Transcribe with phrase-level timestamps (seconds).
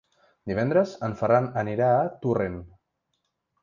[0.51, 2.61] Divendres en Ferran anirà a Torrent.